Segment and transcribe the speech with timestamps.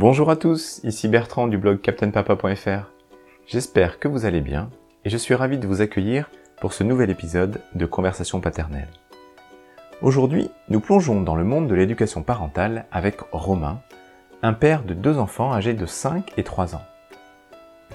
[0.00, 2.88] Bonjour à tous, ici Bertrand du blog captainpapa.fr.
[3.48, 4.70] J'espère que vous allez bien
[5.04, 8.86] et je suis ravi de vous accueillir pour ce nouvel épisode de Conversation paternelle.
[10.00, 13.80] Aujourd'hui, nous plongeons dans le monde de l'éducation parentale avec Romain,
[14.42, 16.84] un père de deux enfants âgés de 5 et 3 ans.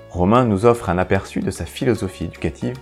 [0.10, 2.76] Romain nous offre un aperçu de sa philosophie éducative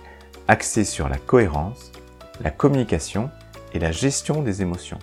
[0.48, 1.92] axée sur la cohérence,
[2.40, 3.30] la communication
[3.72, 4.98] et la gestion des émotions.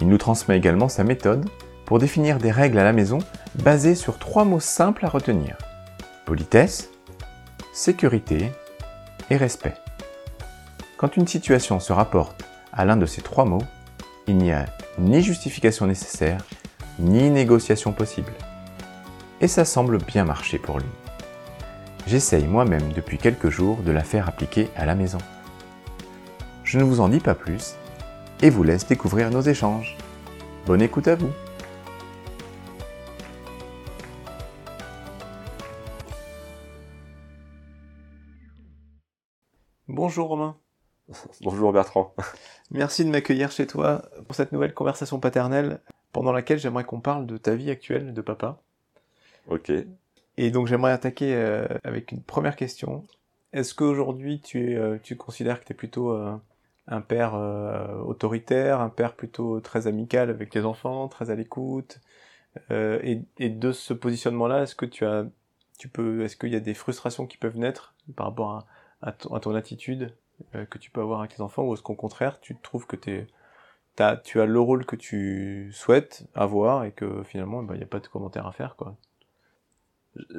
[0.00, 1.50] Il nous transmet également sa méthode
[1.88, 3.16] pour définir des règles à la maison
[3.54, 5.56] basées sur trois mots simples à retenir.
[6.26, 6.90] Politesse,
[7.72, 8.52] sécurité
[9.30, 9.72] et respect.
[10.98, 13.64] Quand une situation se rapporte à l'un de ces trois mots,
[14.26, 14.66] il n'y a
[14.98, 16.44] ni justification nécessaire,
[16.98, 18.32] ni négociation possible.
[19.40, 20.90] Et ça semble bien marcher pour lui.
[22.06, 25.18] J'essaye moi-même depuis quelques jours de la faire appliquer à la maison.
[26.64, 27.76] Je ne vous en dis pas plus
[28.42, 29.96] et vous laisse découvrir nos échanges.
[30.66, 31.32] Bonne écoute à vous
[40.08, 40.56] Bonjour Romain.
[41.42, 42.14] Bonjour Bertrand.
[42.70, 47.26] Merci de m'accueillir chez toi pour cette nouvelle conversation paternelle pendant laquelle j'aimerais qu'on parle
[47.26, 48.58] de ta vie actuelle de papa.
[49.50, 49.70] Ok.
[50.38, 53.04] Et donc j'aimerais attaquer euh, avec une première question.
[53.52, 56.34] Est-ce qu'aujourd'hui tu, euh, tu considères que tu es plutôt euh,
[56.86, 57.34] un père
[58.06, 62.00] autoritaire, un père plutôt très amical avec tes enfants, très à l'écoute
[62.70, 65.26] et, et, de ce positionnement-là, est-ce que tu as,
[65.78, 68.66] tu peux, est-ce qu'il y a des frustrations qui peuvent naître par rapport à,
[69.02, 70.14] à, ton, attitude
[70.52, 73.26] que tu peux avoir avec tes enfants, ou est-ce qu'au contraire tu trouves que tu
[73.98, 77.86] as, tu as le rôle que tu souhaites avoir et que finalement il n'y a
[77.86, 78.96] pas de commentaire à faire quoi?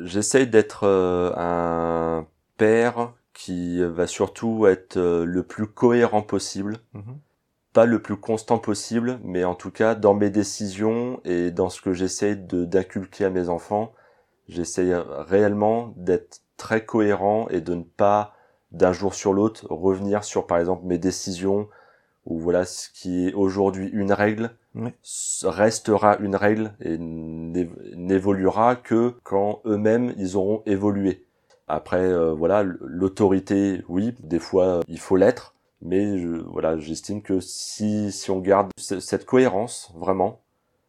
[0.03, 6.79] J'essaye d'être euh, un père qui va surtout être euh, le plus cohérent possible.
[6.93, 7.19] Mhm.
[7.71, 11.81] Pas le plus constant possible, mais en tout cas dans mes décisions et dans ce
[11.81, 13.93] que j'essaye d'inculquer à mes enfants,
[14.47, 18.33] j'essaye réellement d'être très cohérent et de ne pas
[18.71, 21.67] d'un jour sur l'autre revenir sur par exemple mes décisions
[22.25, 24.51] ou voilà ce qui est aujourd'hui une règle
[25.43, 31.25] restera une règle et n'évoluera que quand eux-mêmes ils auront évolué.
[31.67, 38.11] Après euh, voilà l'autorité oui des fois il faut l'être mais voilà j'estime que si
[38.11, 40.41] si on garde cette cohérence vraiment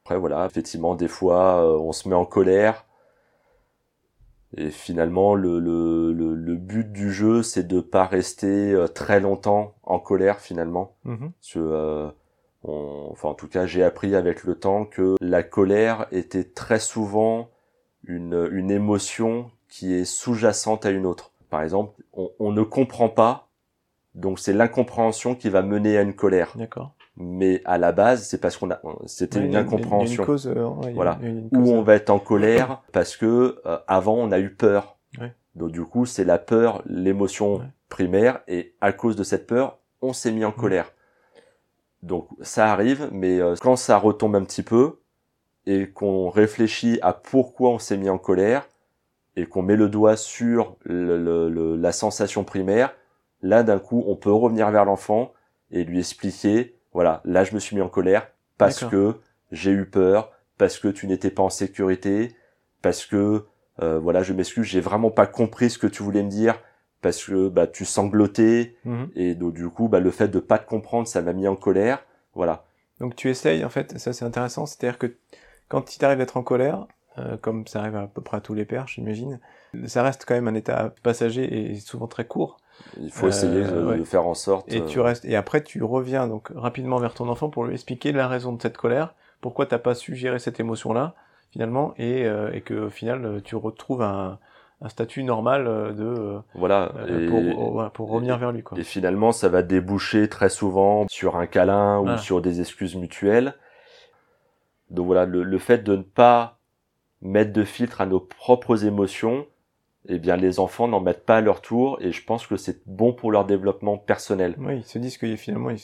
[0.04, 2.86] après voilà effectivement des fois euh, on se met en colère
[4.56, 9.74] et finalement, le, le, le, but du jeu, c'est de pas rester euh, très longtemps
[9.84, 10.96] en colère finalement.
[11.06, 11.30] Mm-hmm.
[11.56, 12.10] euh,
[12.64, 17.48] enfin, en tout cas, j'ai appris avec le temps que la colère était très souvent
[18.04, 21.30] une, une émotion qui est sous-jacente à une autre.
[21.48, 23.48] Par exemple, on, on ne comprend pas,
[24.16, 26.54] donc c'est l'incompréhension qui va mener à une colère.
[26.56, 30.24] D'accord mais à la base c'est parce qu'on a c'était une incompréhension.
[30.94, 31.18] voilà.
[31.52, 34.96] où on va être en colère parce que euh, avant on a eu peur.
[35.54, 38.40] Donc du coup c'est la peur l'émotion primaire.
[38.48, 40.92] Et à cause de cette peur on s'est mis en colère.
[42.02, 45.00] Donc ça arrive mais euh, quand ça retombe un petit peu
[45.66, 48.66] et qu'on réfléchit à pourquoi on s'est mis en colère
[49.36, 52.94] et qu'on met le doigt sur le, la sensation primaire
[53.42, 55.34] là d'un coup on peut revenir vers l'enfant
[55.70, 58.28] et lui expliquer voilà, là je me suis mis en colère
[58.58, 59.16] parce que
[59.52, 62.34] j'ai eu peur, parce que tu n'étais pas en sécurité,
[62.82, 63.44] parce que
[63.82, 66.60] euh, voilà, je m'excuse, j'ai vraiment pas compris ce que tu voulais me dire
[67.00, 69.10] parce que bah tu sanglotais mhm.
[69.16, 71.56] et donc du coup bah le fait de pas te comprendre, ça m'a mis en
[71.56, 72.64] colère, voilà.
[72.98, 75.14] Donc tu essayes en fait, ça c'est intéressant, c'est-à-dire que
[75.68, 76.86] quand il t'arrive d'être en colère,
[77.18, 79.40] euh, comme ça arrive à peu près à tous les pères, j'imagine,
[79.86, 82.58] ça reste quand même un état passager et souvent très court.
[83.00, 84.72] Il faut essayer euh, de, faire en sorte.
[84.72, 87.74] Et tu euh, restes et après tu reviens donc rapidement vers ton enfant pour lui
[87.74, 91.14] expliquer la raison de cette colère, pourquoi t'as pas su gérer cette émotion là
[91.50, 94.38] finalement et, euh, et que au final tu retrouves un,
[94.80, 95.64] un statut normal
[95.96, 96.92] de voilà
[97.28, 98.78] pour, pour, revenir vers lui quoi.
[98.78, 103.54] Et finalement ça va déboucher très souvent sur un câlin ou sur des excuses mutuelles.
[104.90, 106.58] Donc voilà le, le fait de ne pas
[107.22, 109.46] mettre de filtre à nos propres émotions
[110.08, 112.86] eh bien les enfants n'en mettent pas à leur tour et je pense que c'est
[112.86, 114.54] bon pour leur développement personnel.
[114.58, 115.80] Oui, ils se disent que finalement, ils,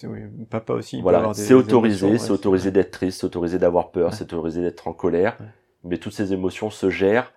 [0.49, 1.01] papa aussi.
[1.03, 4.93] Voilà, c'est autorisé, c'est autorisé d'être triste, c'est autorisé d'avoir peur, c'est autorisé d'être en
[4.93, 5.37] colère,
[5.85, 7.33] mais toutes ces émotions se gèrent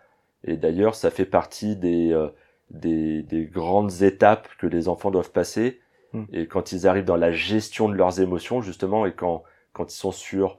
[0.46, 2.30] et d'ailleurs ça fait partie des, euh,
[2.72, 5.82] des, des grandes étapes que les enfants doivent passer
[6.14, 6.24] hmm.
[6.32, 9.44] et quand ils arrivent dans la gestion de leurs émotions justement et quand
[9.74, 10.58] quand ils sont sur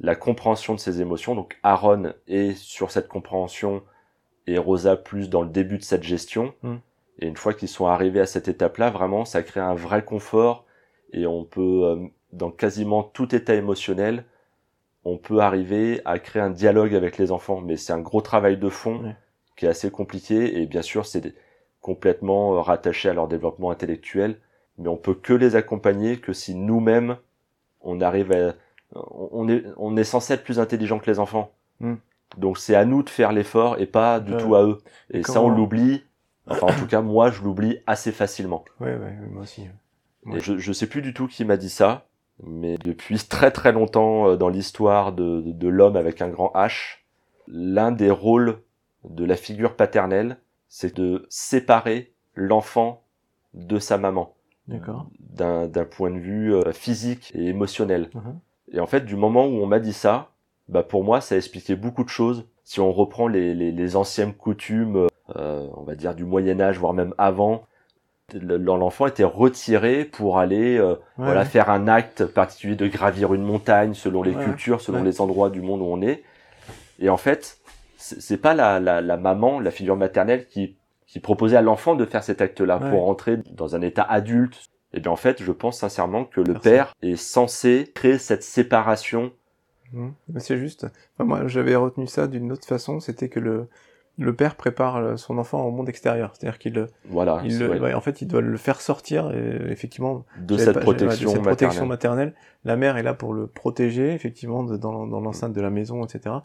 [0.00, 3.82] la compréhension de ces émotions, donc Aaron est sur cette compréhension
[4.46, 6.54] et Rosa plus dans le début de cette gestion.
[6.62, 6.76] Hmm.
[7.18, 10.64] Et une fois qu'ils sont arrivés à cette étape-là, vraiment, ça crée un vrai confort
[11.12, 11.96] et on peut, euh,
[12.32, 14.24] dans quasiment tout état émotionnel,
[15.04, 17.60] on peut arriver à créer un dialogue avec les enfants.
[17.60, 19.14] Mais c'est un gros travail de fond
[19.56, 21.34] qui est assez compliqué et bien sûr c'est
[21.80, 24.38] complètement euh, rattaché à leur développement intellectuel.
[24.78, 27.16] Mais on peut que les accompagner que si nous-mêmes
[27.82, 28.54] on arrive à,
[28.94, 31.52] on est, on est censé être plus intelligent que les enfants.
[31.80, 31.96] Hmm.
[32.36, 34.78] Donc c'est à nous de faire l'effort et pas du tout à eux.
[35.10, 36.04] Et ça on l'oublie.
[36.46, 38.64] Enfin en tout cas moi je l'oublie assez facilement.
[38.80, 39.66] Ouais ouais moi aussi.
[40.26, 42.06] je, je sais plus du tout qui m'a dit ça,
[42.42, 46.98] mais depuis très très longtemps euh, dans l'histoire de, de, l'homme avec un grand H,
[47.48, 48.60] l'un des rôles
[49.04, 50.38] de la figure paternelle,
[50.68, 53.02] c'est de séparer l'enfant
[53.54, 54.34] de sa maman.
[54.68, 58.08] D'un point de vue euh, physique et émotionnel.
[58.14, 58.36] Uh-huh.
[58.72, 60.30] Et en fait, du moment où on m'a dit ça,
[60.70, 62.46] bah pour moi, ça expliquait beaucoup de choses.
[62.64, 66.78] Si on reprend les, les, les anciennes coutumes, euh, on va dire du Moyen Âge,
[66.78, 67.66] voire même avant,
[68.32, 73.94] l'enfant était retiré pour aller euh, voilà faire un acte particulier de gravir une montagne
[73.94, 76.22] selon les cultures, selon les endroits du monde où on est.
[77.00, 77.58] Et en fait,
[77.96, 80.76] c'est pas la, la, la, maman, la figure maternelle qui
[81.08, 84.54] qui proposait à l'enfant de faire cet acte-là pour entrer dans un état adulte.
[84.92, 88.44] Et eh bien en fait, je pense sincèrement que le père est censé créer cette
[88.44, 89.32] séparation.
[89.92, 90.10] Mmh.
[90.38, 90.86] C'est juste.
[91.18, 93.68] moi, j'avais retenu ça d'une autre façon, c'était que le
[94.18, 96.32] le père prépare son enfant au monde extérieur.
[96.34, 97.64] C'est-à-dire qu'il voilà, il
[97.94, 102.34] en fait, il doit le faire sortir et, effectivement de cette, protection, cette protection maternelle.
[102.64, 106.36] La mère est là pour le protéger effectivement dans, dans l'enceinte de la maison, etc.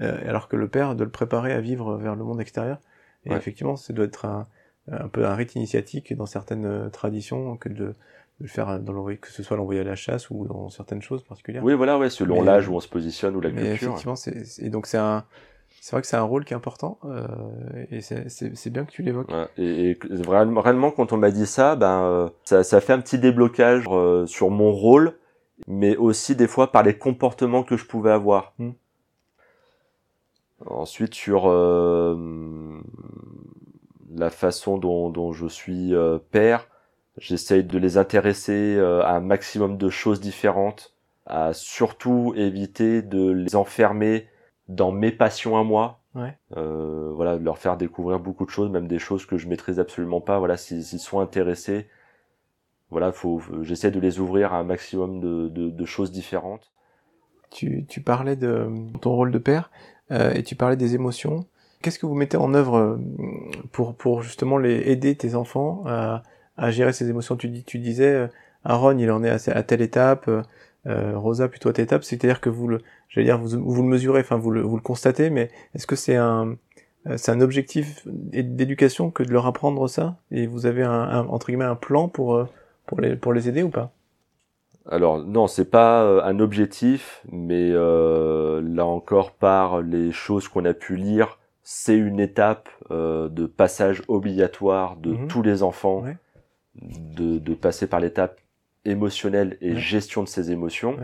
[0.00, 2.78] Euh, alors que le père doit le préparer à vivre vers le monde extérieur.
[3.26, 4.46] Et effectivement, ça doit être un,
[4.90, 7.94] un, peu un rite initiatique dans certaines euh, traditions que de,
[8.40, 11.64] le faire dans que ce soit l'envoyer à la chasse ou dans certaines choses particulières.
[11.64, 13.88] Oui, voilà, ouais, selon l'âge où on se positionne ou la culture.
[13.88, 15.24] Effectivement, c'est, et donc c'est un,
[15.80, 17.26] c'est vrai que c'est un rôle qui est important euh,
[17.90, 19.30] et c'est bien que tu l'évoques.
[19.30, 22.92] Ouais, et, et, vraiment, réellement, quand on m'a dit ça, ben euh, ça, ça fait
[22.92, 25.14] un petit déblocage euh, sur mon rôle,
[25.66, 28.54] mais aussi des fois par les comportements que je pouvais avoir.
[28.58, 28.70] Hmm.
[30.66, 32.80] Ensuite sur euh,
[34.14, 35.92] la façon dont, dont je suis
[36.30, 36.66] père,
[37.18, 40.94] j'essaye de les intéresser à un maximum de choses différentes,
[41.26, 44.28] à surtout éviter de les enfermer
[44.68, 46.00] dans mes passions à moi.
[46.14, 46.36] Ouais.
[46.56, 49.78] Euh, voilà, de leur faire découvrir beaucoup de choses, même des choses que je maîtrise
[49.78, 50.38] absolument pas.
[50.38, 51.86] Voilà, s'ils sont intéressés,
[52.90, 56.72] voilà, faut, j'essaie de les ouvrir à un maximum de, de, de choses différentes.
[57.50, 58.68] Tu, tu, parlais de
[59.00, 59.70] ton rôle de père
[60.10, 61.46] euh, et tu parlais des émotions.
[61.82, 62.98] Qu'est-ce que vous mettez en œuvre euh,
[63.72, 66.22] pour, pour justement les aider tes enfants à,
[66.58, 67.36] à gérer ces émotions.
[67.36, 68.26] Tu, dis, tu disais, euh,
[68.64, 70.28] Aaron, il en est à, à telle étape,
[70.86, 73.88] euh, Rosa plutôt à telle étape, c'est-à-dire que vous le, j'allais dire, vous, vous le
[73.88, 76.56] mesurez, enfin vous le, vous le constatez, mais est-ce que c'est un,
[77.06, 80.16] euh, c'est un objectif d'éducation que de leur apprendre ça?
[80.30, 82.46] Et vous avez un, entre guillemets un plan pour euh,
[82.86, 83.92] pour les pour les aider ou pas?
[84.90, 90.64] Alors non, c'est pas euh, un objectif, mais euh, là encore par les choses qu'on
[90.64, 95.28] a pu lire, c'est une étape euh, de passage obligatoire de mhm.
[95.28, 96.04] tous les enfants,
[96.82, 98.40] de, de passer par l'étape
[98.84, 100.96] émotionnelle et gestion de ses émotions.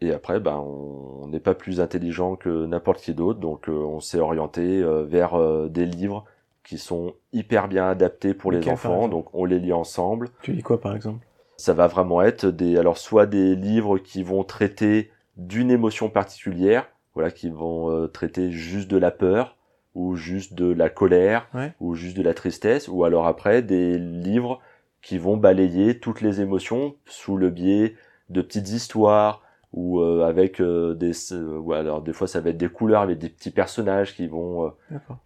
[0.00, 4.00] Et après, ben, on n'est pas plus intelligent que n'importe qui d'autre, donc euh, on
[4.00, 6.24] s'est orienté euh, vers euh, des livres
[6.62, 10.28] qui sont hyper bien adaptés pour les enfants, donc on les lit ensemble.
[10.42, 11.26] Tu lis quoi par exemple?
[11.56, 16.86] Ça va vraiment être des, alors soit des livres qui vont traiter d'une émotion particulière,
[17.14, 19.56] voilà, qui vont traiter juste de la peur,
[19.94, 21.48] ou juste de la colère,
[21.80, 24.60] ou juste de la tristesse, ou alors après des livres
[25.02, 27.94] qui vont balayer toutes les émotions sous le biais
[28.30, 32.56] de petites histoires ou euh, avec euh, des euh, alors des fois ça va être
[32.56, 34.72] des couleurs avec des petits personnages qui vont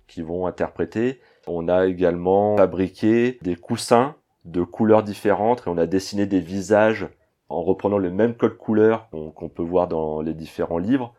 [0.07, 1.21] qui vont interpréter.
[1.47, 4.14] On a également fabriqué des coussins
[4.45, 7.09] de couleurs différentes et on a dessiné des visages
[7.49, 11.14] en reprenant le même code couleur qu'on peut voir dans les différents livres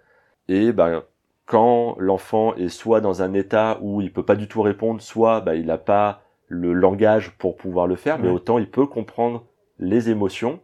[0.47, 1.03] et ben
[1.45, 5.41] quand l'enfant est soit dans un état où il peut pas du tout répondre, soit
[5.41, 6.22] ben, il n'a pas
[6.53, 9.45] le langage pour pouvoir le faire, mais autant il peut comprendre
[9.79, 10.59] les émotions.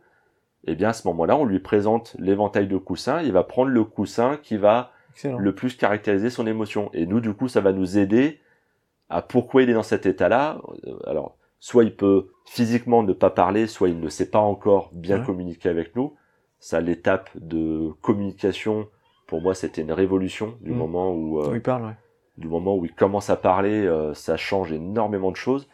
[0.66, 3.72] Et eh bien à ce moment-là, on lui présente l'éventail de coussins, il va prendre
[3.72, 4.92] le coussin qui va
[5.26, 6.90] le plus caractériser son émotion.
[6.94, 8.40] Et nous, du coup, ça va nous aider
[9.10, 10.62] à pourquoi il est dans cet état-là.
[10.86, 14.90] Euh, alors, soit il peut physiquement ne pas parler, soit il ne sait pas encore
[14.94, 16.16] bien communiquer avec nous.
[16.60, 18.88] Ça, l'étape de communication,
[19.28, 20.78] pour moi, c'était une révolution du mm.
[20.78, 21.96] moment où, euh, il parle,
[22.38, 25.68] du moment où il commence à parler, euh, ça change énormément de choses.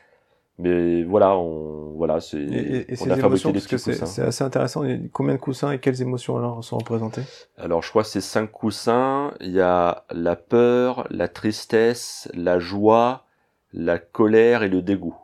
[0.58, 4.06] Mais voilà, on, voilà, c'est, on a fabriqué des petits coussins.
[4.06, 4.84] C'est assez intéressant.
[5.12, 7.24] Combien de coussins et quelles émotions alors sont représentées
[7.58, 9.34] Alors, je crois que c'est cinq coussins.
[9.42, 13.26] Il y a la peur, la tristesse, la joie,
[13.74, 15.18] la colère et le dégoût.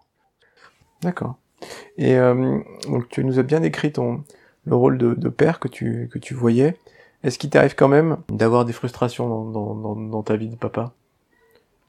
[1.01, 1.35] D'accord.
[1.97, 2.59] Et euh,
[2.89, 4.23] donc, tu nous as bien décrit ton
[4.65, 6.77] le rôle de, de père que tu que tu voyais.
[7.23, 10.91] Est-ce qu'il t'arrive quand même d'avoir des frustrations dans, dans, dans, ta vie de papa?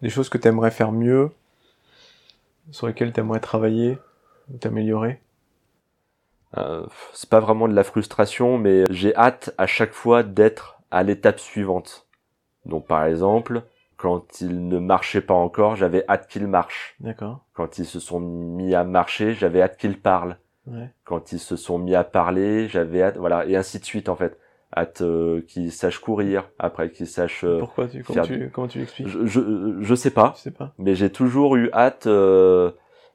[0.02, 1.30] Des choses que tu aimerais faire mieux,
[2.70, 3.98] sur lesquelles tu aimerais travailler,
[4.60, 5.20] t'améliorer
[6.56, 11.02] euh, C'est pas vraiment de la frustration, mais j'ai hâte à chaque fois d'être à
[11.02, 12.06] l'étape suivante.
[12.64, 13.62] Donc par exemple,
[13.96, 16.96] quand ils ne marchaient pas encore, j'avais hâte qu'ils marchent.
[17.00, 17.44] D'accord.
[17.54, 20.38] Quand ils se sont mis à marcher, j'avais hâte qu'ils parlent.
[20.66, 20.90] Ouais.
[21.04, 24.16] Quand ils se sont mis à parler, j'avais hâte, voilà, et ainsi de suite en
[24.16, 24.38] fait.
[24.74, 27.44] Hâte euh, qu'ils sachent courir, après qu'ils sachent.
[27.44, 30.32] Euh, Pourquoi tu comment, tu comment tu l'expliques je, je je sais pas.
[30.36, 30.72] Je sais pas.
[30.78, 32.70] Mais j'ai toujours eu hâte euh,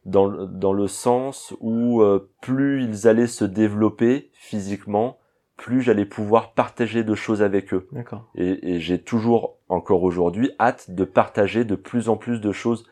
[0.05, 5.17] dans dans le sens où euh, plus ils allaient se développer physiquement,
[5.55, 7.87] plus j'allais pouvoir partager de choses avec eux.
[7.91, 8.29] D'accord.
[8.35, 12.85] Et, et j'ai toujours, encore aujourd'hui, hâte de partager de plus en plus de choses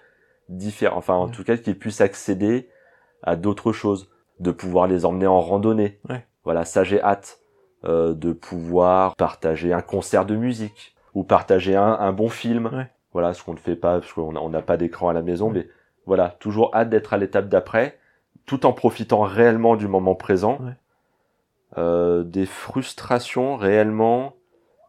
[0.50, 0.98] différentes.
[0.98, 2.69] Enfin, en tout cas, qu'ils puissent accéder
[3.22, 6.00] à d'autres choses, de pouvoir les emmener en randonnée.
[6.10, 6.25] Ouais.
[6.43, 7.39] Voilà, ça j'ai hâte
[7.88, 12.70] euh, de pouvoir partager un concert de musique ou partager un, un bon film.
[12.74, 12.88] Ouais.
[13.13, 15.68] Voilà, ce qu'on ne fait pas parce qu'on n'a pas d'écran à la maison, mais
[16.06, 17.98] voilà, toujours hâte d'être à l'étape d'après,
[18.46, 20.60] tout en profitant réellement du moment présent.
[20.62, 20.74] Ouais.
[21.77, 24.36] Euh, des frustrations réellement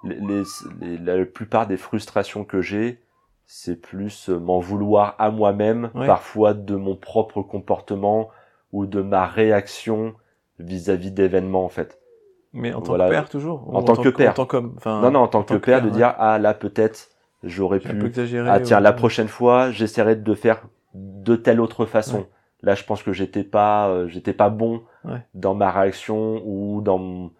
[0.04, 0.42] les,
[0.80, 3.00] les, la plupart des frustrations que j'ai
[3.46, 6.06] c'est plus m'en vouloir à moi-même Ouais.
[6.06, 8.28] parfois de mon propre comportement
[8.72, 10.14] ou de ma réaction
[10.60, 11.98] vis-à-vis d'événements en fait
[12.52, 13.06] Mais en tant Voilà.
[13.06, 14.30] que père toujours Ou En tant que père.
[14.30, 14.74] En tant qu'homme.
[14.76, 17.08] Enfin, non non en tant que tant père de dire ah là peut-être
[17.42, 18.48] j'aurais pu exagéré.
[18.48, 20.62] ah tiens la prochaine fois j'essaierai de faire
[20.94, 22.28] de telle autre façon Ouais.
[22.62, 25.20] là je pense que j'étais pas euh, j'étais pas bon Ouais.
[25.34, 27.30] dans ma réaction ou dans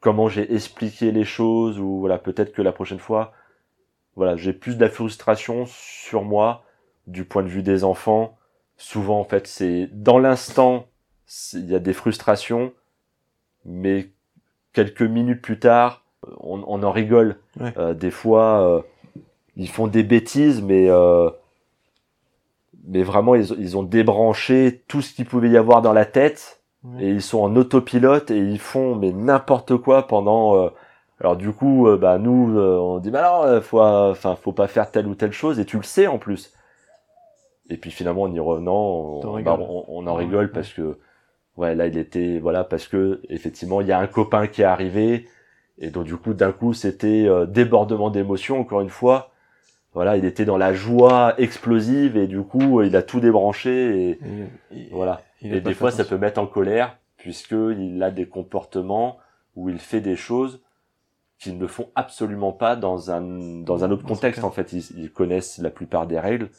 [0.00, 3.32] comment j'ai expliqué les choses ou voilà peut-être que la prochaine fois
[4.16, 6.64] voilà j'ai plus de la frustration sur moi
[7.06, 8.36] du point de vue des enfants
[8.76, 10.86] souvent en fait c'est dans l'instant
[11.54, 12.72] il y a des frustrations
[13.64, 14.10] mais
[14.78, 16.02] quelques minutes plus tard
[16.40, 17.72] on, on en rigole Ouais.
[17.78, 18.80] Euh, des fois euh,
[19.56, 21.30] ils font des bêtises mais euh,
[22.86, 26.54] mais vraiment ils, ils ont débranché tout ce qu'il pouvait y avoir dans la tête
[26.84, 27.06] Ouais.
[27.06, 30.68] et ils sont en autopilote et ils font mais n'importe quoi pendant euh,
[31.20, 34.52] alors du coup euh, bah nous euh, on dit bah non euh, faut enfin faut
[34.52, 36.52] pas faire telle ou telle chose et tu le sais en plus
[37.68, 38.80] et puis finalement en y revenant
[39.24, 40.52] on, bah, on, on en rigole ouais.
[40.52, 40.96] parce que
[41.58, 44.64] ouais là il était voilà parce que effectivement il y a un copain qui est
[44.64, 45.28] arrivé
[45.78, 49.32] et donc du coup d'un coup c'était euh, débordement d'émotions encore une fois
[49.92, 54.88] voilà il était dans la joie explosive et du coup il a tout débranché et
[54.90, 59.18] voilà il et des fois, ça peut mettre en colère, puisqu'il a des comportements
[59.54, 60.60] où il fait des choses
[61.38, 63.20] qu'ils ne font absolument pas dans un,
[63.62, 64.42] dans un autre contexte.
[64.42, 66.50] En fait, ils, ils connaissent la plupart des règles.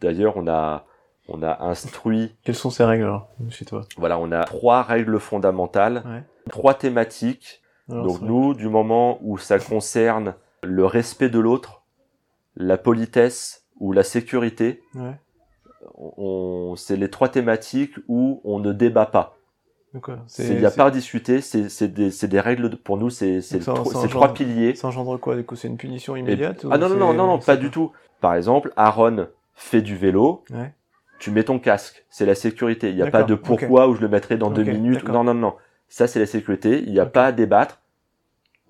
[0.00, 0.86] D'ailleurs, on a,
[1.28, 3.82] on a instruit, Quelles sont ces règles alors chez toi?
[3.96, 6.22] Voilà, on a trois règles fondamentales, Ouais.
[6.50, 7.62] trois thématiques.
[7.90, 11.82] Alors, Donc nous, du moment où ça concerne le respect de l'autre,
[12.56, 15.18] la politesse ou la sécurité, Ouais.
[15.96, 19.36] on, c'est les trois thématiques où on ne débat pas.
[20.38, 21.84] Il n'y a pas à discuter, c'est
[22.26, 23.40] des, règles, de- pour nous, c'est
[24.10, 24.74] trois piliers.
[24.74, 25.54] Ça engendre quoi du coup?
[25.54, 27.92] C'est une punition immédiate ou Ah non, non, non, non, pas du tout.
[28.20, 30.74] Par exemple, Aaron fait du vélo, Ouais.
[31.18, 32.90] Tu mets ton casque, c'est la sécurité.
[32.90, 35.04] Il n'y a pas de pourquoi ou je le mettrai dans deux minutes.
[35.08, 35.54] Non, non, non.
[35.88, 36.82] Ça, c'est la sécurité.
[36.86, 37.80] Il n'y a pas à débattre.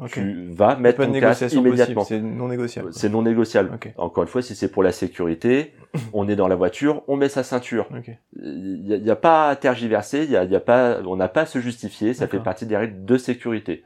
[0.08, 2.02] Tu vas mettre ton casque immédiatement.
[2.02, 2.92] c'est non négociable.
[2.92, 3.78] C'est non négociable.
[3.96, 5.72] Encore une fois, si c'est pour la sécurité,
[6.12, 7.88] on est dans la voiture, on met sa ceinture.
[8.42, 11.28] Il n'y a, pas à tergiverser, il y a, il y a pas, on n'a
[11.28, 13.84] pas à se justifier, ça fait partie des règles de sécurité.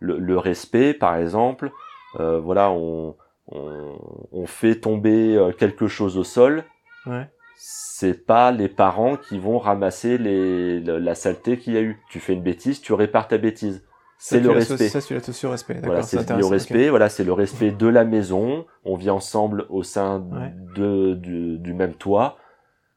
[0.00, 1.70] Le, le respect, par exemple,
[2.18, 3.14] euh, voilà, on,
[3.52, 3.98] on,
[4.32, 6.64] on fait tomber euh, quelque chose au sol,
[7.06, 7.28] Ouais.
[7.56, 11.98] C'est pas les parents qui vont ramasser les, le- la saleté qu'il y a eu.
[12.10, 13.84] Tu fais une bêtise, tu répares ta bêtise.
[14.18, 14.88] C'est le respect.
[14.88, 15.80] Ça, tu l'associes au respect.
[15.84, 16.88] Voilà, c'est lié au respect.
[16.88, 18.64] Voilà, c'est le respect de la maison.
[18.84, 20.52] On vit ensemble au sein Ouais.
[20.74, 22.38] de, du, du même toit.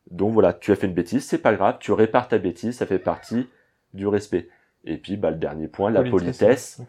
[0.10, 1.78] Donc voilà, tu as fait une bêtise, c'est pas grave.
[1.80, 3.50] Tu répares ta bêtise, ça fait partie
[3.94, 4.48] du respect.
[4.86, 6.82] Et puis, bah, le dernier point, la politesse.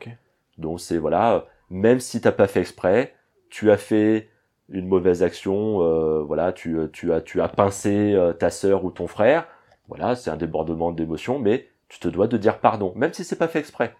[0.56, 3.14] Donc c'est voilà, même si t'as pas fait exprès,
[3.50, 4.28] tu as fait
[4.68, 8.84] une mauvaise action, euh, voilà, tu, euh, tu as tu as pincé euh, ta sœur
[8.84, 9.46] ou ton frère,
[9.88, 13.38] voilà, c'est un débordement d'émotions, mais tu te dois de dire pardon, même si c'est
[13.38, 13.94] pas fait exprès.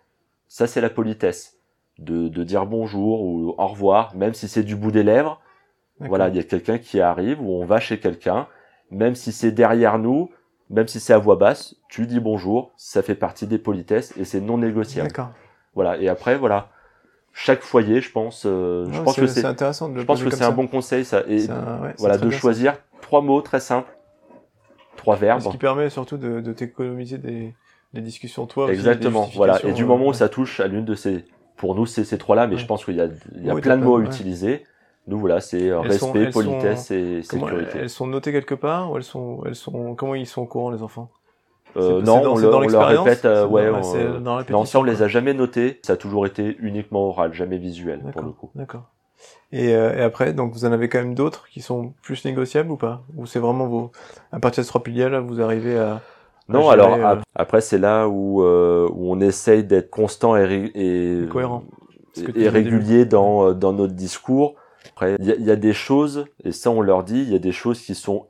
[0.47, 1.59] Ça c'est la politesse,
[1.99, 5.41] de, de dire bonjour ou au revoir, même si c'est du bout des lèvres.
[6.01, 8.47] Voilà, il y a quelqu'un qui arrive ou on va chez quelqu'un,
[8.93, 10.31] même si c'est derrière nous,
[10.71, 14.25] même si c'est à voix basse, tu dis bonjour, ça fait partie des politesses et
[14.25, 15.09] c'est non négociable.
[15.09, 15.31] D'accord.
[15.75, 15.99] Voilà.
[15.99, 16.69] Et après, voilà.
[17.41, 20.43] Chaque foyer, je pense, euh, je pense que c'est intéressant de je pense que c'est
[20.43, 21.23] un bon conseil, ça.
[21.29, 22.37] Et un- ouais, voilà, de ça.
[22.37, 23.97] choisir trois mots très simples,
[24.97, 25.43] trois verbes.
[25.43, 27.55] Ce qui permet surtout de, de t'économiser des,
[27.95, 29.31] des discussions toi Exactement.
[29.37, 29.55] Voilà.
[29.55, 31.27] Et du justifications, moment où euh, ça touche à l'une de ces
[31.57, 33.77] pour nous, c'est ces trois-là, mais je pense qu'il y a, il y a plein
[33.77, 34.65] de mots à utiliser.
[35.07, 37.79] Nous, voilà, c'est respect, politesse et sécurité.
[37.79, 40.71] elles sont notées quelque part ou elles sont, elles sont, comment ils sont au courant,
[40.71, 41.09] les enfants?
[41.77, 45.35] Euh, non, on, le, on répète, euh, ouais, on, non, ça on les a jamais
[45.35, 45.81] notés.
[45.83, 48.51] Ça a toujours été uniquement oral, jamais visuel pour le coup.
[48.55, 48.85] D'accord.
[49.53, 52.71] Et, euh, et, après, donc vous en avez quand même d'autres qui sont plus négociables
[52.71, 53.03] ou pas?
[53.17, 53.93] Ou c'est vraiment vos,
[54.33, 56.01] à partir de ce trois piliers là, vous arrivez à
[56.51, 61.65] non, alors euh, après c'est là où, où on essaye d'être constant et, et, cohérent
[62.35, 64.55] et, régulier dans dans notre discours.
[64.93, 67.39] Après, il y, y a, des choses et ça on leur dit, il y a
[67.39, 68.29] des choses qui sont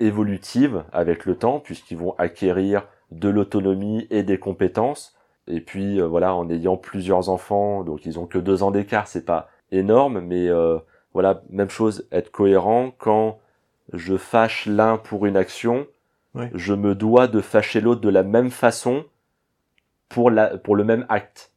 [0.00, 5.16] évolutives avec le temps puisqu'ils vont acquérir de l'autonomie et des compétences.
[5.46, 9.24] Et puis voilà, en ayant plusieurs enfants, donc ils ont que deux ans d'écart, c'est
[9.24, 10.78] pas énorme, mais euh,
[11.12, 13.38] voilà, même chose, être cohérent quand
[13.92, 15.86] je fâche l'un pour une action,
[16.54, 19.04] je me dois de fâcher l'autre de la même façon
[20.08, 21.52] pour la pour le même acte.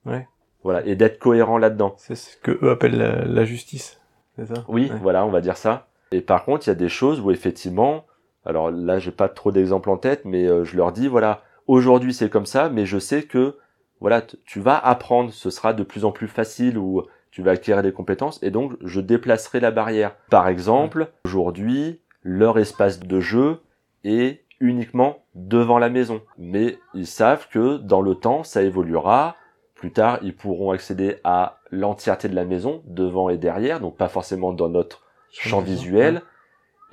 [0.63, 1.93] Voilà, et d'être cohérent là-dedans.
[1.97, 3.99] C'est ce que eux appellent la, justice,
[4.35, 4.63] c'est ça?
[4.67, 5.87] Oui, voilà, on va dire ça.
[6.11, 8.05] Et par contre, il y a des choses où effectivement,
[8.45, 12.13] alors là, j'ai pas trop d'exemples en tête, mais euh, je leur dis voilà, aujourd'hui
[12.13, 13.57] c'est comme ça, mais je sais que
[13.99, 17.81] voilà, tu vas apprendre, ce sera de plus en plus facile ou tu vas acquérir
[17.81, 20.15] des compétences et donc je déplacerai la barrière.
[20.29, 23.59] Par exemple, aujourd'hui, leur espace de jeu
[24.03, 26.21] est uniquement devant la maison.
[26.37, 29.35] Mais ils savent que dans le temps, ça évoluera.
[29.75, 34.07] Plus tard, ils pourront accéder à l'entièreté de la maison, devant et derrière, donc pas
[34.07, 36.21] forcément dans notre champ visuel.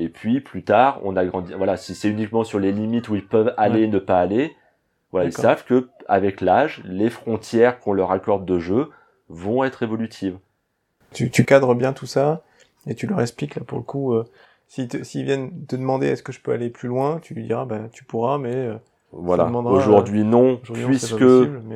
[0.00, 1.52] Et puis plus tard, on agrandit.
[1.52, 4.56] Voilà, si c'est uniquement sur les limites où ils peuvent aller, ne pas aller,
[5.12, 8.88] voilà, ils savent que avec l'âge, les frontières qu'on leur accorde de jeu
[9.28, 10.38] vont être évolutives.
[11.12, 12.42] Tu, tu, cadres bien tout ça
[12.86, 14.14] et tu leur expliques là pour le coup.
[14.14, 14.24] Euh,
[14.68, 17.88] S'ils viennent te demander est-ce que je peux aller plus loin, tu lui diras bah
[17.92, 18.76] tu pourras, mais euh,
[19.10, 19.50] voilà.
[19.50, 21.24] Aujourd'hui non, puisque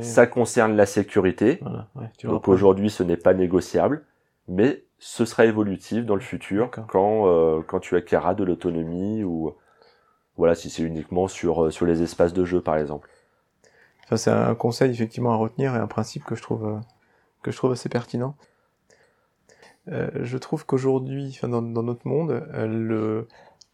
[0.00, 1.58] ça concerne la sécurité.
[1.60, 4.04] Voilà, ouais, Donc aujourd'hui ce n'est pas négociable,
[4.46, 9.54] mais ce sera évolutif dans le futur quand euh, quand tu acquéras de l'autonomie ou
[10.38, 13.10] voilà si c'est uniquement sur euh, sur les espaces de jeu par exemple.
[14.08, 16.80] Ça c'est un conseil effectivement à retenir et un principe que je trouve euh,
[17.42, 18.34] que je trouve assez pertinent.
[19.88, 23.28] Euh, je trouve qu'aujourd'hui, dans, dans, notre monde, le,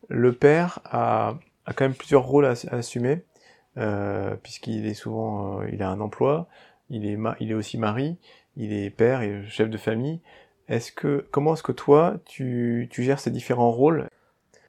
[0.09, 3.23] le père a, a quand même plusieurs rôles à, assumer,
[4.43, 6.49] puisqu'il est souvent, il a un emploi,
[6.89, 8.19] il est, il est aussi mari,
[8.57, 10.21] il est père et chef de famille.
[10.71, 14.07] Est-ce que, comment est-ce que toi, tu, tu gères ces différents rôles?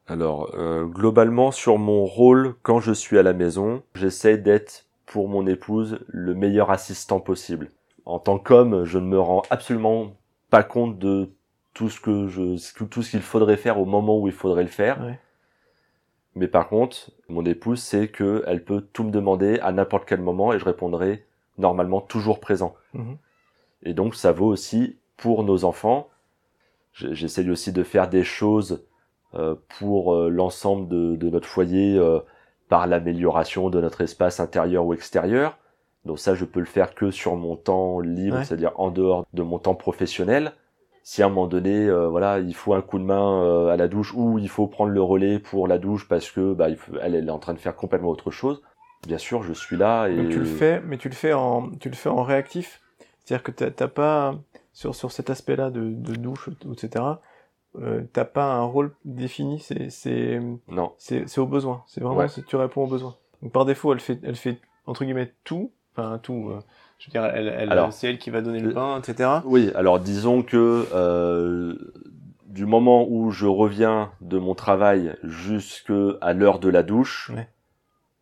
[0.08, 0.52] Alors,
[0.88, 6.00] globalement, sur mon rôle, quand je suis à la maison, j'essaie d'être pour mon épouse
[6.08, 7.70] le meilleur assistant possible
[8.06, 10.16] en tant qu'homme, je ne me rends absolument
[10.50, 11.32] pas compte de
[11.74, 14.70] tout ce que je, tout ce qu'il faudrait faire au moment où il faudrait le
[14.70, 15.18] faire.
[16.36, 20.22] Mais par contre, mon épouse sait que elle peut tout me demander à n'importe quel
[20.22, 21.26] moment et je répondrai
[21.58, 22.76] normalement toujours présent.
[22.94, 23.18] Mhm.
[23.84, 26.10] Et donc ça vaut aussi pour nos enfants.
[26.94, 28.84] J'essaye aussi de faire des choses
[29.34, 32.20] euh, pour euh, l'ensemble de, de, notre foyer euh,
[32.68, 35.58] par l'amélioration de notre espace intérieur ou extérieur.
[36.04, 39.44] Donc ça, je peux le faire que sur mon temps libre, c'est-à-dire en dehors de
[39.44, 40.54] mon temps professionnel.
[41.04, 43.78] Si à un moment donné, euh, voilà, il faut un coup de main euh, à
[43.78, 46.68] la douche ou il faut prendre le relais pour la douche parce que bah,
[47.02, 48.62] elle, est en train de faire complètement autre chose.
[49.08, 51.90] Bien sûr, je suis là et tu le fais, mais tu le fais en, tu
[51.90, 52.82] le fais en réactif.
[53.20, 54.36] C'est-à-dire que t'as pas
[54.74, 57.06] sur sur cet aspect-là de, de douche, etc.
[57.80, 59.60] Euh, t'as pas un rôle défini.
[59.60, 60.94] C'est c'est non.
[60.98, 61.84] C'est au besoin.
[61.88, 63.16] C'est vraiment tu réponds aux besoins.
[63.42, 66.50] Donc par défaut, elle fait elle fait entre guillemets tout Enfin, tout.
[66.50, 66.60] Euh,
[67.00, 69.30] je veux dire, elle, elle, c'est elle qui va donner le pain, etc.
[69.44, 71.76] Oui, alors disons que euh,
[72.46, 77.32] du moment où je reviens de mon travail jusqu'à l'heure de la douche,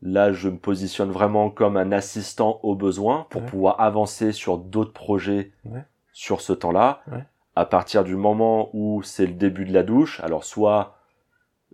[0.02, 4.94] là, je me positionne vraiment comme un assistant au besoin pour pouvoir avancer sur d'autres
[4.94, 5.52] projets
[6.20, 7.02] sur ce temps-là.
[7.56, 10.98] À partir du moment où c'est le début de la douche, alors soit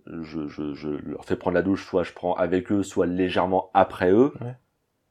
[0.06, 3.70] je, je, je, leur fais prendre la douche, soit je prends avec eux, soit légèrement
[3.74, 4.32] après eux.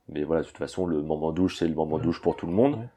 [0.07, 2.53] Mais voilà, de toute façon, le moment douche, c'est le moment douche pour tout le
[2.53, 2.87] monde.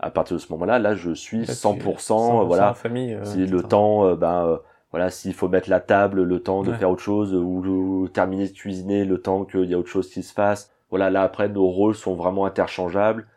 [0.00, 2.74] À partir de ce moment-là, là, je suis 100%, voilà.
[2.74, 4.56] Famille, euh, si le temps, euh, ben, euh,
[4.90, 8.52] voilà, s'il faut mettre la table, le temps de faire autre chose, ou, terminer de
[8.52, 10.72] cuisiner, le temps qu'il y a autre chose qui se passe.
[10.90, 13.28] Voilà, là, après, nos rôles sont vraiment interchangeables.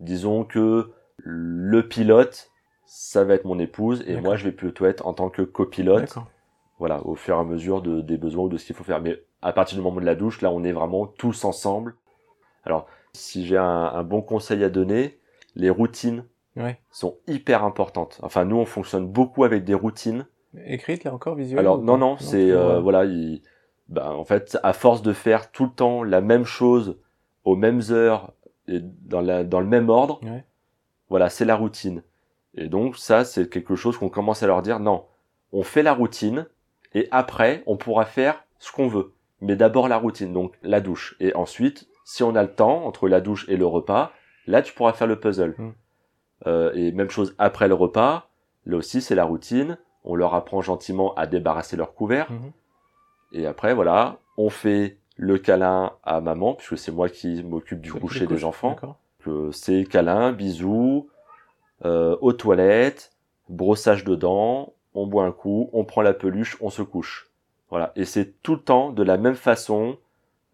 [0.00, 0.90] Disons que
[1.24, 2.50] le pilote,
[2.86, 6.14] ça va être mon épouse, et moi, je vais plutôt être en tant que copilote.
[6.78, 9.00] Voilà, au fur et à mesure de, des besoins ou de ce qu'il faut faire.
[9.00, 11.94] Mais à partir du moment de la douche, là, on est vraiment tous ensemble
[12.64, 15.18] alors, si j'ai un, bon conseil à donner,
[15.54, 16.24] les routines
[16.90, 18.18] sont hyper importantes.
[18.22, 20.26] Enfin, nous, on fonctionne beaucoup avec des routines.
[20.66, 23.04] Écrites, là encore, visuelles Alors, non, non, c'est, euh, voilà,
[23.88, 26.98] ben, en fait, à force de faire tout le temps la même chose
[27.44, 28.32] aux mêmes heures
[28.68, 30.20] et dans, la, dans le même ordre,
[31.12, 32.02] Voilà, c'est la routine.
[32.54, 35.04] Et donc ça, c'est quelque chose qu'on commence à leur dire, non,
[35.52, 36.46] on fait la routine,
[36.94, 39.12] et après, on pourra faire ce qu'on veut.
[39.42, 41.14] Mais d'abord la routine, donc la douche.
[41.20, 44.12] Et ensuite, si on a le temps, entre la douche et le repas,
[44.46, 45.54] là, tu pourras faire le puzzle.
[45.58, 45.72] Mm.
[46.46, 48.30] Euh, et même chose après le repas,
[48.64, 49.76] là aussi, c'est la routine.
[50.04, 52.32] On leur apprend gentiment à débarrasser leur couvert.
[52.32, 53.38] Mm-hmm.
[53.38, 57.92] Et après, voilà, on fait le câlin à maman, puisque c'est moi qui m'occupe du
[57.92, 58.76] coucher des enfants.
[59.52, 61.08] C'est câlin, bisous,
[61.84, 63.12] euh, aux toilettes,
[63.48, 67.30] brossage de dents, on boit un coup, on prend la peluche, on se couche.
[67.70, 67.92] Voilà.
[67.96, 69.96] Et c'est tout le temps de la même façon.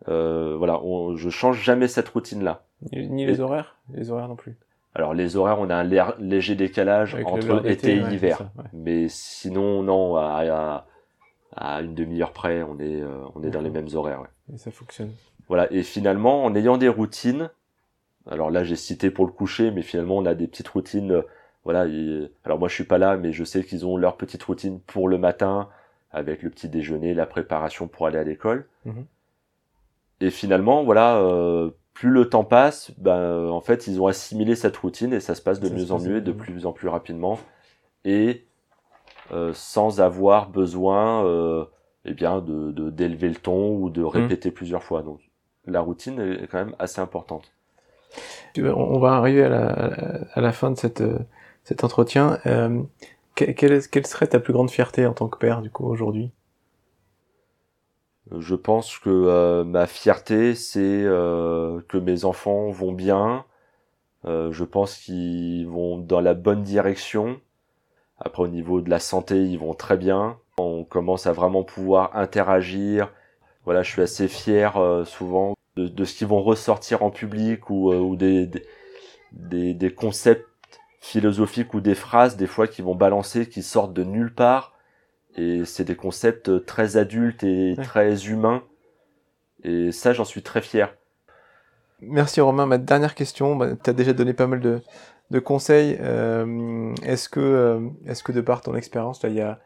[0.09, 2.62] Euh, voilà, on, je change jamais cette routine-là.
[2.92, 4.57] Ni, les horaires, les horaires non plus.
[4.94, 8.50] Alors les horaires, on a un léger décalage entre été, et hiver.
[8.72, 10.87] Mais sinon, non, à,
[11.57, 14.22] à, une demi-heure près, on est, euh, on est dans les mêmes horaires.
[14.52, 15.12] Et ça fonctionne.
[15.48, 15.70] Voilà.
[15.72, 17.50] Et finalement, en ayant des routines,
[18.26, 21.22] alors là j'ai cité pour le coucher, mais finalement on a des petites routines
[21.64, 21.87] voilà.
[22.44, 25.09] alors moi je suis pas là, mais je sais qu'ils ont leur petite routine pour
[25.09, 25.68] le matin,
[26.11, 28.66] avec le petit déjeuner, la préparation pour aller à l'école.
[28.85, 29.04] Mhm.
[30.20, 34.76] Et finalement, voilà, euh, plus le temps passe, ben en fait ils ont assimilé cette
[34.76, 37.38] routine et ça se passe de mieux en mieux et de plus en plus rapidement
[38.04, 38.46] et
[39.33, 41.64] euh, sans avoir besoin, euh,
[42.04, 44.09] eh bien, de d'élever le ton ou de mhm.
[44.09, 45.02] répéter plusieurs fois.
[45.02, 45.20] Donc
[45.66, 47.52] la routine est quand même assez importante.
[48.57, 51.03] On va arriver à la, fin de cette
[51.68, 52.38] cet entretien.
[52.47, 52.83] Euh,
[53.35, 56.33] quelle, serait ta plus grande fierté en tant que père, du coup, aujourd'hui?
[58.38, 63.44] Je pense que euh, ma fierté, c'est euh, que mes enfants vont bien.
[64.25, 67.38] je pense qu'ils vont dans la bonne direction.
[68.18, 70.38] Après, au niveau de la santé, ils vont très bien.
[70.59, 73.12] On commence à vraiment pouvoir interagir.
[73.64, 74.73] Voilà, je suis assez fier
[75.05, 75.55] souvent
[75.87, 78.51] de, ce qu'ils vont ressortir en public ou, des,
[79.33, 80.47] des, des, concepts
[81.01, 84.75] philosophiques ou des phrases des fois qui vont balancer, qui sortent de nulle part.
[85.37, 88.62] Et c'est des concepts très adultes et très humains.
[89.62, 90.95] Et ça, j'en suis très fier.
[92.01, 92.67] Merci Romain.
[92.67, 94.81] Ma dernière question, bah, tu as déjà donné pas mal de,
[95.31, 95.99] de conseils.
[96.01, 99.59] Euh, est-ce que, euh, est-ce que de par ton expérience, il y a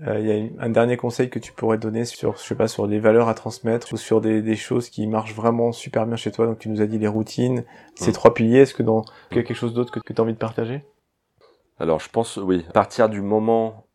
[0.00, 2.66] euh, il y a un dernier conseil que tu pourrais donner sur, je sais pas,
[2.66, 6.16] sur les valeurs à transmettre ou sur des, des choses qui marchent vraiment super bien
[6.16, 6.46] chez toi.
[6.46, 8.14] Donc tu nous as dit les routines, ces mm.
[8.14, 8.60] trois piliers.
[8.60, 10.38] Est-ce que dans il y a quelque chose d'autre que, que tu as envie de
[10.38, 10.84] partager?
[11.78, 12.64] Alors je pense oui.
[12.70, 13.86] À partir du moment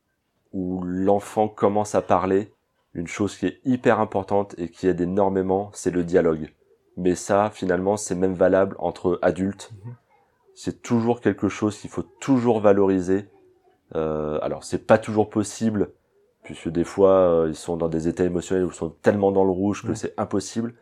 [0.54, 2.54] où l'enfant commence à parler,
[2.94, 6.52] une chose qui est hyper importante et qui aide énormément, c'est le dialogue.
[6.96, 9.72] Mais ça, finalement, c'est même valable entre adultes.
[9.74, 9.94] Mm-hmm.
[10.56, 13.30] C'est toujours quelque chose qu'il faut toujours valoriser
[13.96, 15.90] euh, alors c'est pas toujours possible
[16.44, 19.44] puisque des fois euh, ils sont dans des états émotionnels où ils sont tellement dans
[19.44, 20.74] le rouge que c'est impossible.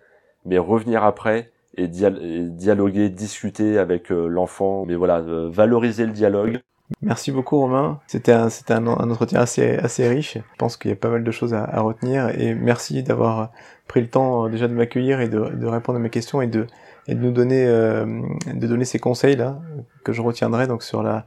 [0.46, 6.60] Mais revenir après et, dialoguer, discuter avec euh, l'enfant, mais voilà, valoriser le dialogue.
[7.02, 8.00] Merci beaucoup Romain.
[8.06, 10.36] C'était un, c'était un, entretien assez, assez riche.
[10.38, 13.52] Je pense qu'il y a pas mal de choses à, retenir et merci d'avoir
[13.88, 16.68] pris le temps déjà de m'accueillir et de, de, répondre à mes questions et de,
[17.08, 19.60] et de nous donner, de donner ces conseils là
[20.04, 21.26] que je retiendrai donc sur la,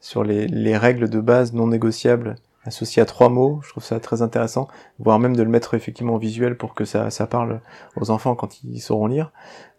[0.00, 3.60] sur les, les, règles de base non négociables associées à trois mots.
[3.62, 6.84] Je trouve ça très intéressant, voire même de le mettre effectivement en visuel pour que
[6.84, 7.60] ça, ça parle
[7.96, 9.32] aux enfants quand ils sauront lire.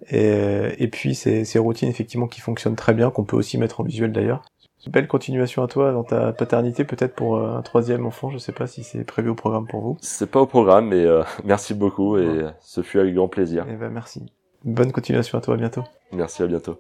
[0.10, 3.82] Et, et puis ces, ces routines effectivement qui fonctionnent très bien, qu'on peut aussi mettre
[3.82, 4.44] en visuel d'ailleurs.
[4.88, 8.32] Belle continuation à toi dans ta paternité, peut-être pour euh, un troisième enfant.
[8.32, 9.98] Je sais pas si c'est prévu au programme pour vous.
[10.02, 13.68] C'est pas au programme, mais euh, merci beaucoup et ce fut avec grand plaisir.
[13.68, 14.26] Et eh ben merci.
[14.64, 15.54] Bonne continuation à toi.
[15.54, 15.84] À bientôt.
[16.12, 16.44] Merci.
[16.44, 16.80] À bientôt.